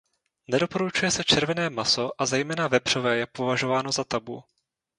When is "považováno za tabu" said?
3.31-4.43